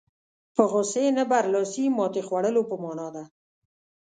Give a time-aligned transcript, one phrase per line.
[0.55, 3.23] په غوسې نه برلاسي ماتې خوړلو په معنا ده.